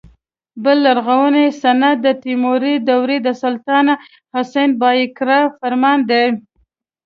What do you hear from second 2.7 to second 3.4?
دورې د